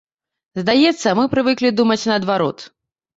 [0.61, 2.65] Здаецца, мы прывыклі думаць наадварот.